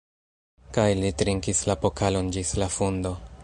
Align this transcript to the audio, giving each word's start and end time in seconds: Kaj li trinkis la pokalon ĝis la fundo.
Kaj 0.77 0.85
li 1.01 1.11
trinkis 1.21 1.61
la 1.73 1.75
pokalon 1.85 2.33
ĝis 2.39 2.59
la 2.63 2.73
fundo. 2.79 3.17